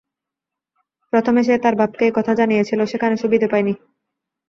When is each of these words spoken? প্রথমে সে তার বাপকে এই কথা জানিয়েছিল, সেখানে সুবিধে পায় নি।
প্রথমে 1.13 1.41
সে 1.43 1.55
তার 1.63 1.75
বাপকে 1.75 2.03
এই 2.07 2.13
কথা 2.17 2.33
জানিয়েছিল, 2.35 2.79
সেখানে 2.85 3.15
সুবিধে 3.17 3.47
পায় 3.51 3.65
নি। 3.67 3.73